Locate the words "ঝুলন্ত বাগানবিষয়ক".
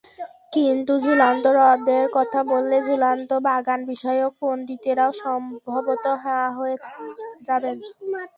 2.87-4.31